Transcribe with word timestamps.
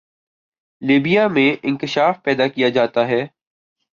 Libya 0.81 1.27
میں 1.27 1.55
انتشار 1.63 2.13
پیدا 2.23 2.47
کیا 2.47 2.69
جاتا 2.69 3.07
ہے۔ 3.07 3.25